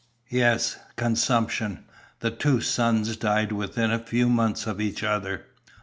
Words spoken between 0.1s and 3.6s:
"Yes, consumption. The two sons died